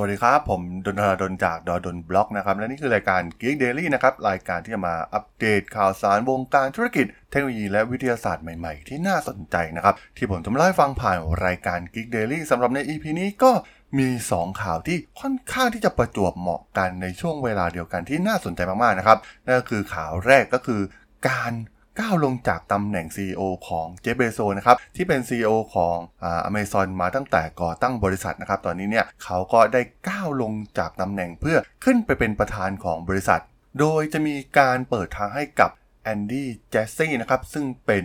[0.00, 13.50] วัสดีครับ ผมดนทราดนจากดอดนบล็อกนะครับ และนี่คือรายการ Geek Daily นะครับ รายการที่จะมาอัปเดตข่าวสารวงการธุรกิจ เทคโนโลยีและวิทยาศาสตร์ใหม่ๆ ที่น่าสนใจนะครับ ที่ผมจะมาเล่าให้ฟังผ่านรายการ Geek Daily สำหรับใน EP นี้ก็
[13.98, 20.80] มี 2 ข่าวที่ค่อนข้างที่จะประจวบเหมาะกันในช่วงเวลาเดียวกันที่น่าสนใจมากๆนะครับนั่นก็คือข่าวแรกก็คือ
[21.28, 21.52] การ
[22.00, 33.40] ก้าวลงจากตำแหน่ง CEO ของเจฟเบโซนะครับที่เป็น CEO ของอ่า Amazon มาตั้งแต่ก่อตั้งบริษัทนะครับตอนนี้เนี่ยเขาก็ได้ก้าวลงจากตำแหน่งเพื่อขึ้นไปเป็นประธานของบริษัท
[33.80, 35.70] โดยจะมีการเปิดทางให้กับ
[36.02, 38.04] แอนดี้เจสซี่นะครับซึ่งเป็น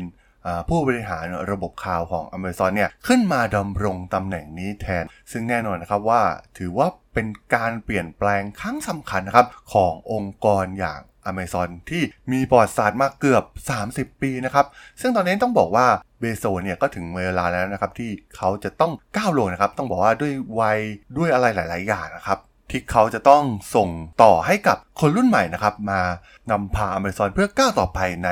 [0.70, 6.24] ผู้บริหารระบบข่าวของ Amazon เนี่ยขึ้นมาดำรงตำแหน่งนี้แทน ซึ่งแน่นอนนะครับว่า
[6.58, 11.02] ถือว่าเป็นการเปลี่ยนแปลงครั้งสำคัญนะครับขององค์กรอย่าง
[11.32, 13.44] Amazon ที่มีประวัติศาสตร์มาเกือบ
[13.84, 14.66] 30 ปีนะครับ
[15.02, 15.88] ซึ่งตอนนี้ต้องบอกว่า
[16.20, 20.80] เบโซเนี่ยก็ถึงเวลาแล้วนะครับ ที่เขาจะต้องก้าวลงนะครับ ต้องบอกว่าด้วยวัย
[21.18, 22.40] ด้วยอะไรหลาย ๆ อย่างนะครับ
[22.72, 23.44] ที่เขาจะต้อง
[23.76, 23.90] ส่ง
[24.24, 26.02] ต่อให้กับคนรุ่นใหม่นะครับ มา
[26.52, 28.30] นำพา Amazon เพื่อก้าวต่อไปใน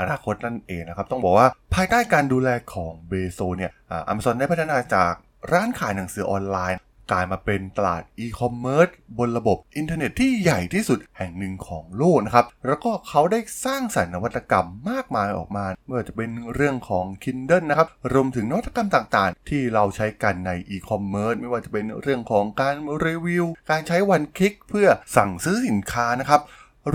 [0.00, 5.12] อนาคตนั่นเองนะครับ ต้องบอกว่าภายใต้การดูแลของเบโซสเนี่ยอ่า Amazon ได้พัฒนาจาก
[5.52, 6.78] ร้านขายหนังสือออนไลน์
[7.10, 22.74] กลายมาเป็นตลาดอีคอมเมิร์ซบนระบบอินเทอร์เน็ตที่ใหญ่ที่สุดแห่งหนึ่งของโลกนะครับ แล้วก็เขาได้สร้างสรรค์นวัตกรรมมากมายออกมาไม่ว่าจะเป็นเรื่องของ Kindle นะครับ รวมถึงนวัตกรรมต่างๆ ที่เราใช้กันในอีคอมเมิร์ซไม่ว่าจะเป็นเรื่องของการ
[23.06, 26.40] รีวิว การใช้ one click เพื่อสั่งซื้อสินค้านะครับ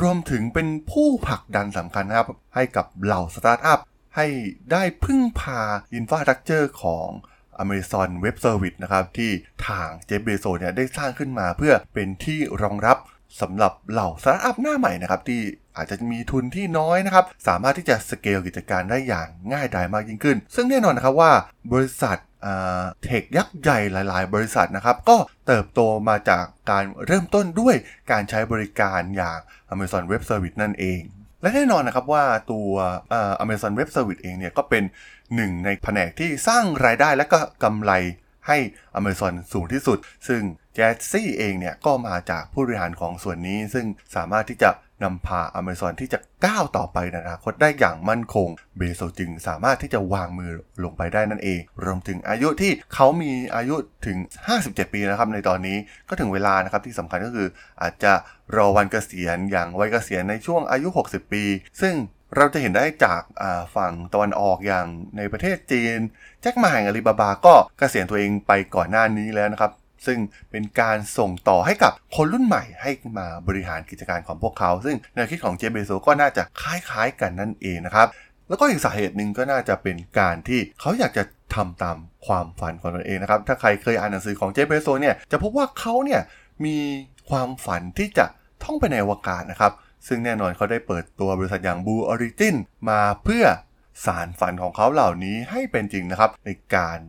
[0.02, 3.80] รวมถึงเป็นผู้ผลักดันสำคัญนะครับให้กับเหล่าสตาร์ทอัพ
[4.16, 4.28] ให้
[4.72, 5.62] ได้พึ่งพา
[5.94, 7.10] infrastructure ของ
[7.64, 9.32] Amazon Web Service นะครับที่
[9.68, 12.98] ทาง Jeff Bezos เนี่ยได้สร้างขึ้นมาเพื่อเป็นที่รองรับ
[13.42, 15.42] สำหรับเหล่าสตาร์ทอัพหน้าใหม่นะครับที่
[15.78, 21.32] อาจจะมีทุนที่น้อยนะครับ สามารถที่จะสเกลกิจการได้อย่างง่ายดายมากยิ่งขึ้น ซึ่งแน่นอนนะครับว่า
[21.74, 22.18] บริษัท
[23.04, 25.18] เทคยักษ์ใหญ่หลาย ๆ บริษัทนะครับ ก็
[25.48, 27.76] เติบโตมาจากการเริ่มต้นด้วย
[28.12, 29.40] การใช้บริการอย่าง
[29.74, 31.00] Amazon Web Service นั่นเอง
[31.42, 32.70] และแน่นอนนะครับว่าตัว
[33.10, 34.84] เอ่อ Amazon Web Service เองเนี่ยก็เป็น
[35.36, 37.92] หนึ่งในแผนกที่สร้างรายได้และก็กำไร
[38.48, 38.58] ให้
[39.00, 39.98] Amazon สูงที่สุด
[40.28, 40.42] ซึ่ง
[40.76, 44.70] แจสซี่เองเนี่ยก็มาจากผู้บริหารของส่วนนี้ ซึ่งสามารถที่จะ
[45.04, 48.48] นำพา Amazon ที่จะก้าวต่อไปในอนาคตได้อย่างมั่นคง
[48.78, 50.52] เบโซจึงสามารถที่จะวางมือ
[50.84, 53.76] ลงไปได้นั่นเอง รวมถึงอายุที่เขามีอายุ
[54.06, 54.18] ถึง
[54.58, 55.78] 57 ปีนะครับในตอนนี้
[56.10, 57.48] ก็ถึงเวลานะครับที่สำคัญก็คือ
[57.82, 58.14] อาจจะ
[58.56, 61.44] รอวันเกษียณอย่างวัยเกษียณในช่วงอายุ 60 ปี
[61.82, 61.96] ซึ่ง
[62.36, 63.22] เราจะเห็นได้จาก
[63.76, 64.88] ฝั่งตะวันออกอย่าง
[65.18, 66.00] ในประเทศจีน
[66.42, 69.72] แจ็คมาแห่งอาลีบาบาก็เกษียณตัวเองไปก่อนหน้านี้แล้วนะครับ
[70.06, 70.20] ซึ่ง
[70.52, 78.08] เป็นการส่งต่อให้กับคนรุ่นใหม่ให้มาบริหารกิจการของพวกเขา ซึ่งแนวคิดของเจเบโซก็น่าจะคล้ายๆกันนั่นเองนะครับ
[78.50, 81.24] แล้วก็อีกสาเหตุหนึ่งก็น่าจะเป็นการที่เขาอยากจะ
[81.56, 86.22] ทำตามความฝันของตนเองนะครับ ถ้าใครเคยอ่านหนังสือของเจเบโซเนี่ยจะพบว่าเขาเนี่ย
[86.66, 86.78] มี
[87.30, 88.26] ความฝันที่จะ
[88.64, 89.74] ท่องไปในอวกาศนะครับ
[90.08, 92.56] ซึ่งแน่นอนเขาได้เปิดตัวบริษัทอย่าง Blue Origin
[92.90, 93.46] มาเพื่อ
[94.06, 97.00] สารฝันของเขาเหล่านี้ให้เป็นจริงนะครับ ในการ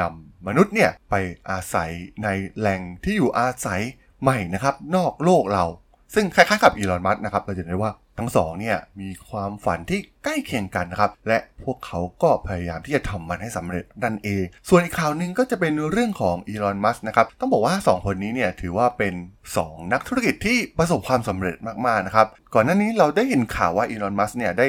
[0.00, 1.14] นำมนุษย์เนี่ยไป
[1.50, 1.90] อาศัย
[2.24, 2.28] ใน
[2.58, 3.80] แหล่งที่อยู่อาศัย
[4.22, 5.64] ใหม่นะครับนอกโลกเรา
[6.14, 19.14] ซึ่งคล้ายๆกับอีลอนมัสนะครับเราจะเห็นได้ว่า ทั้งสองเนี่ยมีความฝันที่ใกล้เคียงกันนะครับ และพวกเขาก็พยายามที่จะทำมันให้สำเร็จนั่นเอง ส่วนอีกข่าวหนึ่งก็จะเป็นเรื่องของอีลอน มัสนะครับ ต้องบอกว่า 2 คนนี้เนี่ยถือว่าเป็น
[19.54, 21.56] 2 นักธุรกิจที่ประสบความสำเร็จ
[21.86, 24.66] มาก ๆ นะครับ ก่อนหน้านี้เราได้เห็นข่าวว่าอีลอน มัสเนี่ยได้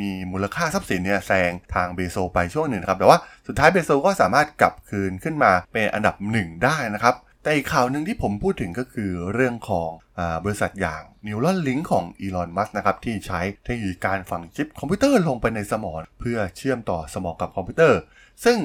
[0.00, 7.14] มีมูลค่าทรัพย์สินเนี่ยแซงทางเบโซไปช่วงหนึ่งครับ แต่ว่าสุดท้ายเบโซก็สามารถกลับคืนขึ้นมาเป็นอันดับหนึ่งได้นะครับ
[7.46, 18.00] แต่อีกข่าวหนึ่งที่ผมพูดถึงก็คือเรื่องของอบริษัทอย่าง Neuralink ของ Elon Musk นะครับที่ใช้เทคโนโลยีการฝังชิปคอมพิวเตอร์ลงไปในสมอง เพื่อเชื่อมต่อสมองกับคอมพิวเตอร์
[18.44, 18.58] ซึ่ง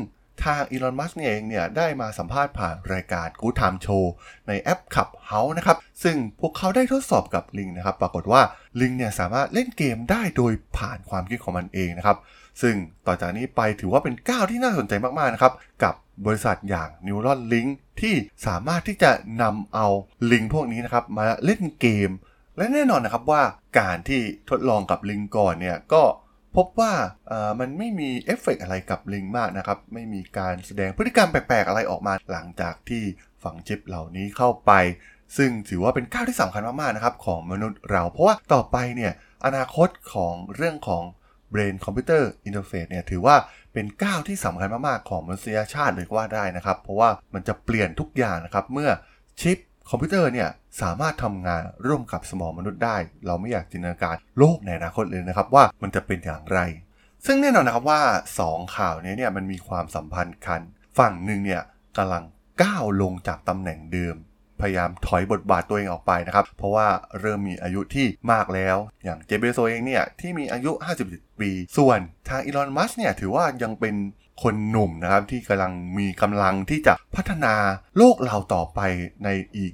[0.44, 4.06] ทาง Elon Musk เองเนี่ยได้มาสัมภาษณ์ผ่านรายการ Good Time Show
[4.48, 8.42] ในแอป Clubhouse นะครับ ซึ่งพวกเขาได้ทดสอบกับลิงนะครับ ปรากฏว่า
[8.82, 12.18] ลิงเนี่ยสามารถเล่นเกมได้โดยผ่านความคิดของมันเองนะครับ
[12.62, 12.76] ซึ่ง
[13.08, 15.96] ต่อจากนี้ไปถือว่าเป็นก้าวที่น่าสนใจมาก ๆ นะครับ กับ
[16.26, 17.70] บริษัทอย่าง Neuralink
[18.02, 18.16] ที่
[18.48, 19.88] สามารถที่จะนำเอา
[20.32, 22.12] ลิงพวกนี้นะครับมาเล่นเกม
[22.58, 23.44] และแน่นอนนะครับว่า
[23.80, 26.04] การที่ทดลองกับลิงก่อนเนี่ยก็
[26.56, 26.94] พบว่า
[27.60, 33.04] มันไม่มีเอฟเฟกอะไรกับลิงมากนะครับ ไม่มีการแสดงพฤติกรรมแปลกๆอะไรออกมาหลังจากที่
[33.44, 34.72] ฝังชิปเหล่านี้เข้าไป
[35.38, 39.14] ซึ่งถือว่าเป็นก้าวที่สำคัญมากๆนะครับของมนุษย์เรา เพราะว่าต่อไปเนี่ย
[39.46, 41.04] อนาคตของเรื่องของ
[41.54, 43.36] Brain Computer Interface เนี่ยถือว่า
[43.74, 48.90] เป็นก้าวที่สำคัญมากๆ ของมนุษยชาติเลยก็ว่าได้นะครับ เพราะว่ามันจะเปลี่ยนทุกอย่างนะครับ เมื่อ
[49.42, 49.58] ชิป
[49.90, 50.50] คอมพิวเตอร์เนี่ย
[50.82, 56.60] สามารถทำงานร่วมกับสมองมนุษย์ได้ เราไม่อยากจินตนาการโลกในอนาคตเลยนะครับว่ามันจะเป็นอย่างไร
[57.26, 58.02] ซึ่งแน่นอนนะครับว่า
[58.40, 60.62] 2 ข่าวนี้เนี่ยมันมีความสัมพันธ์กัน
[60.98, 61.62] ฝั่งหนึ่งเนี่ย
[61.98, 62.24] กำลัง
[62.64, 64.16] ก้าวลงจากตำแหน่งเดิม
[64.62, 66.88] พยายามถอยบทบาทตัวเองออกไปนะครับ เพราะว่า
[67.20, 70.72] เริ่มมีอายุที่มากแล้ว อย่างเจเบโซเองเนี่ยที่มีอายุ
[71.08, 72.00] 57 ปี ส่วน
[72.30, 73.96] ทางอีลอน มัสเนี่ยถือว่ายังเป็น
[74.44, 77.54] คนหนุ่มนะครับที่กำลังมีกำลังที่จะพัฒนา
[77.98, 78.80] โลกเราต่อไป
[79.24, 79.74] ในอีก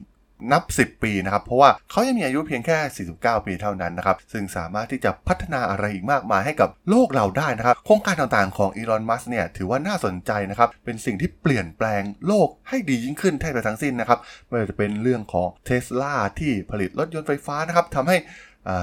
[0.51, 18.17] นับ 10 ปีนะครับ เพราะว่าเขายังมีอายุเพียงแค่ 49 ปีเท่านั้นนะครับ ซึ่งสามารถที่จะพัฒนาอะไรอีกมากมายให้กับโลกเราได้นะครับ โครงการต่างๆของอีลอน มัสเนี่ย ถือว่าน่าสนใจนะครับ เป็นสิ่งที่เปลี่ยนแปลงโลกให้ดียิ่งขึ้นแทบจะทั้งสิ้นนะครับ ไม่ว่าจะเป็นเรื่องของเทสลาที่ผลิตรถยนต์ไฟฟ้านะครับทำให้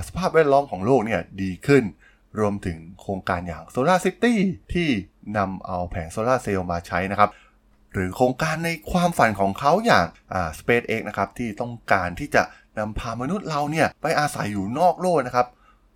[0.06, 1.84] สภาพแวดล้อมของโลกเนี่ยดีขึ้น
[2.40, 4.34] รวมถึงโครงการอย่าง Solar City
[4.72, 4.88] ที่
[5.38, 7.30] นำเอาแผงโซลาร์เซลล์มาใช้นะครับ
[7.94, 12.42] หรือโครงการในความฝันของเขาอย่างอ่า SpaceX นะครับที่ต้องการที่จะ
[12.78, 15.46] นำพามนุษย์เราเนี่ยไปอาศัยอยู่นอกโลกนะครับ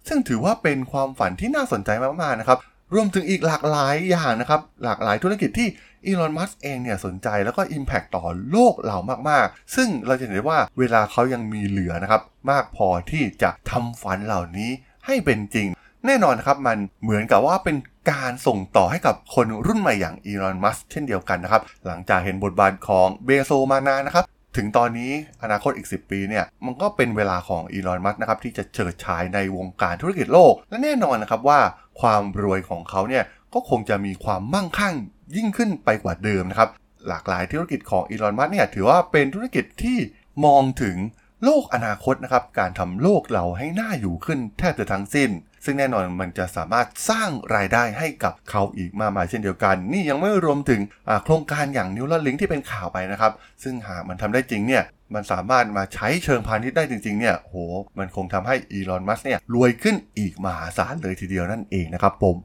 [0.09, 1.91] ซึ่งถือว่าเป็นความฝันที่น่าสนใจ
[2.23, 2.59] มากๆนะครับ
[2.95, 5.69] รวมถึงอีกหลากหลายอย่างนะครับ หลากหลายธุรกิจที่
[6.07, 8.99] อีลอน มัสเองเนี่ยสนใจแล้วก็ Impact ต่อโลกเรา
[9.31, 14.71] มากๆ ซึ่งเราจะเห็นได้ว่าเวลาเขายังมีเหลือนะครับ มากพอที่จะทำฝันเหล่านี้
[15.07, 15.69] ให้เป็นจริง
[16.07, 17.77] แน่นอนนะครับมันเหมือนกับว่าเป็น
[18.11, 24.25] การส่งต่อให้กับคนรุ่นใหม่อย่างอีลอน มัสเช่นเดียวกันนะครับ หลังจากเห็นบทบาทของเบโซมานานนะครับ
[24.57, 25.13] ถึงตอนนี้
[25.43, 31.61] อนาคตอีก 10 ปีเนี่ย มันก็เป็นเวลาของอีลอน มัสนะครับที่จะเฉิดฉายในวงการธุรกิจโลก และแน่นอนนะครับว่า
[32.01, 33.25] ความรวยของเขาเนี่ย
[33.55, 34.95] ก็คงจะมีความมั่งคั่ง
[35.37, 36.69] ยิ่งขึ้นไปกว่าเดิมนะครับ
[37.09, 39.99] หลากหลายธุรกิจของอีลอน มัสเนี่ยถือว่าเป็นธุรกิจที่
[40.45, 40.97] มองถึง
[41.45, 45.31] โลกอนาคตนะครับ การทำโลกเราให้น่าอยู่ขึ้นแทบจะทั้งสิ้น
[45.65, 50.81] ซึ่งแน่นอนมันจะสามารถสร้างรายได้ให้กับเขาอีกมากมายเช่นเดียวกัน นี่ยังไม่รวมถึง
[51.25, 53.33] โครงการอย่างนิวลลิงที่เป็นข่าวไปนะครับ
[53.63, 57.55] ซึ่งหากมันทำได้จริงเนี่ยมันสามารถมาใช้เชิงพาณิชย์ได้จริงๆ เนี่ย โห
[57.99, 62.37] มันคงทำให้ Elon Musk เนี่ย รวยขึ้นอีกมหาศาลเลยทีเดียวนั่นเองนะครับผม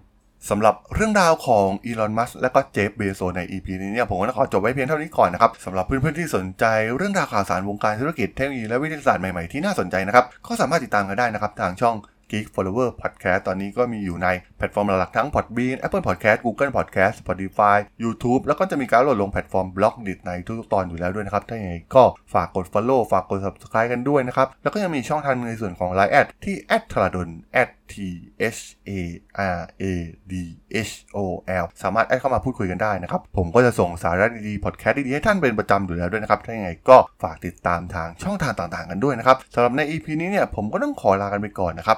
[0.50, 6.66] สำหรับเรื่องราวของ Elon Musk และก็ Jeff Bezos ใน EP นี้เนี่ยผมก็ขอจบไว้เพียงเท่านี้ก่อนนะครับสำหรับเพื่อนๆที่สนใจ
[6.98, 11.95] เรื่องราวข่าวสารวงการธุรกิจเทคโนโลยีและวิทยาศาสตร์ใหม่ๆที่น่าสนใจนะครับ ก็สามารถติดตามกันได้นะครับทางช่อง
[12.31, 14.27] Geek Forever Podcast ตอนนี้ก็มีอยู่ใน
[14.57, 22.03] แพลตฟอร์มหลักๆทั้ง Podbean Apple Podcast Google Podcast Spotify YouTube แล้วก็จะมีการโหลดลงแพลตฟอร์ม Blockdit ในทุกๆตอนอยู่แล้วด้วยนะครับ ถ้าอย่างไรก็
[22.33, 26.55] ฝากกด Follow ฝากกด Subscribe กันด้วยนะครับ แล้วก็ยังมีช่องทางในส่วนของ Line แอดที่
[26.91, 27.29] t h r a d o n
[27.93, 27.95] t
[28.55, 28.99] h a
[29.57, 29.83] r a
[30.31, 30.33] d
[30.87, 31.17] h o
[31.63, 41.97] l สามารถแอดเข้ามาพูดคุยกันได้นะครับ ผมก็จะส่งสาระดีๆพอดแคสต์ดีๆ ให้ท่านเป็นประจำอยู่แล้วด้วยนะครับ ถ้าอย่างไรก็ฝากติดตามทางช่องทางต่างๆ กันด้วยนะครับสำหรับใน EP นี้เนี่ยผมก็ต้องขอลากันไปก่อนนะครับ